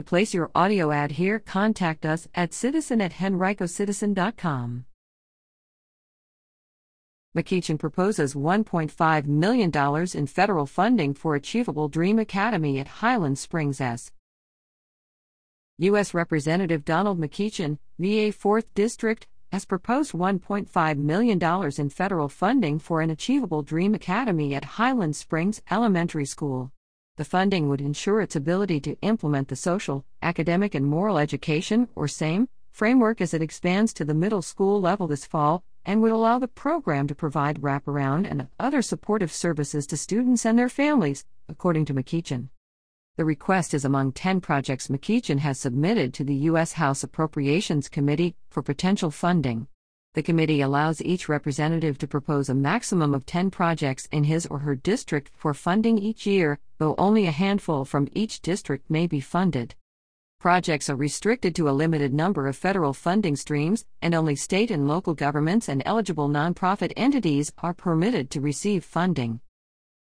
[0.00, 4.86] To place your audio ad here, contact us at citizen at henricocitizen.com.
[7.36, 9.70] McEachin proposes $1.5 million
[10.14, 14.10] in federal funding for Achievable Dream Academy at Highland Springs S.
[15.76, 16.14] U.S.
[16.14, 23.10] Representative Donald McEachin, VA 4th District, has proposed $1.5 million in federal funding for an
[23.10, 26.72] Achievable Dream Academy at Highland Springs Elementary School.
[27.20, 32.08] The funding would ensure its ability to implement the social, academic, and moral education, or
[32.08, 36.38] SAME, framework as it expands to the middle school level this fall, and would allow
[36.38, 41.84] the program to provide wraparound and other supportive services to students and their families, according
[41.84, 42.48] to McEachin.
[43.18, 46.72] The request is among 10 projects McEachin has submitted to the U.S.
[46.72, 49.66] House Appropriations Committee for potential funding.
[50.14, 54.60] The committee allows each representative to propose a maximum of 10 projects in his or
[54.60, 59.20] her district for funding each year, though only a handful from each district may be
[59.20, 59.74] funded.
[60.40, 64.88] Projects are restricted to a limited number of federal funding streams, and only state and
[64.88, 69.40] local governments and eligible nonprofit entities are permitted to receive funding.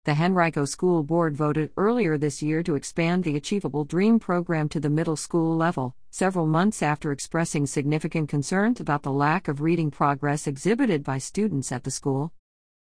[0.05, 4.79] The Henrico School Board voted earlier this year to expand the Achievable Dream program to
[4.79, 9.91] the middle school level, several months after expressing significant concerns about the lack of reading
[9.91, 12.33] progress exhibited by students at the school.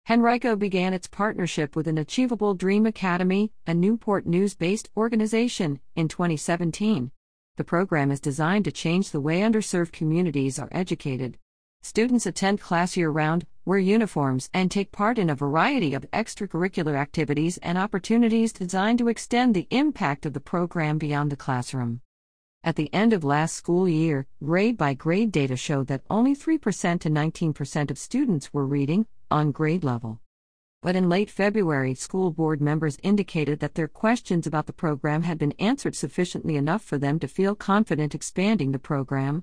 [0.09, 6.07] Henrico began its partnership with an Achievable Dream Academy, a Newport News based organization, in
[6.07, 7.11] 2017.
[7.57, 11.39] The program is designed to change the way underserved communities are educated.
[11.83, 16.95] Students attend class year round, wear uniforms, and take part in a variety of extracurricular
[16.95, 22.01] activities and opportunities designed to extend the impact of the program beyond the classroom.
[22.63, 27.01] At the end of last school year, grade by grade data showed that only 3%
[27.01, 30.21] to 19% of students were reading on grade level.
[30.83, 35.39] But in late February, school board members indicated that their questions about the program had
[35.39, 39.43] been answered sufficiently enough for them to feel confident expanding the program.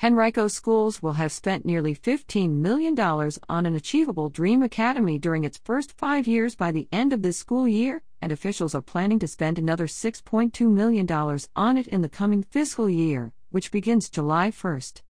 [0.00, 5.58] Henrico Schools will have spent nearly $15 million on an Achievable Dream Academy during its
[5.58, 9.26] first five years by the end of this school year, and officials are planning to
[9.26, 11.10] spend another $6.2 million
[11.56, 15.02] on it in the coming fiscal year, which begins July 1st.